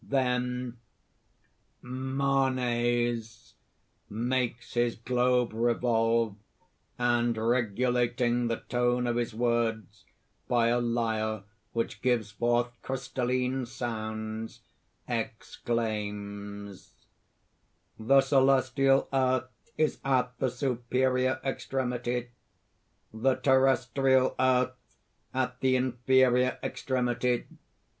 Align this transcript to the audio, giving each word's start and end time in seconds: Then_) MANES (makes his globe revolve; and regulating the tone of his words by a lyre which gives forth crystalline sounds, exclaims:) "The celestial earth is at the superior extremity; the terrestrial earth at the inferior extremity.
Then_) 0.03 0.77
MANES 1.87 3.53
(makes 4.09 4.73
his 4.73 4.95
globe 4.95 5.53
revolve; 5.53 6.37
and 6.97 7.37
regulating 7.37 8.47
the 8.47 8.61
tone 8.67 9.05
of 9.05 9.15
his 9.17 9.35
words 9.35 10.03
by 10.47 10.69
a 10.69 10.79
lyre 10.79 11.43
which 11.73 12.01
gives 12.01 12.31
forth 12.31 12.69
crystalline 12.81 13.67
sounds, 13.67 14.61
exclaims:) 15.07 16.95
"The 17.99 18.21
celestial 18.21 19.07
earth 19.13 19.51
is 19.77 19.99
at 20.03 20.35
the 20.39 20.49
superior 20.49 21.39
extremity; 21.43 22.31
the 23.13 23.35
terrestrial 23.35 24.33
earth 24.39 24.73
at 25.31 25.59
the 25.59 25.75
inferior 25.75 26.57
extremity. 26.63 27.45